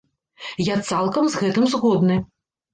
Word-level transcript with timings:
Я 0.69 0.77
цалкам 0.89 1.23
з 1.35 1.43
гэтым 1.45 1.71
згодны. 1.77 2.21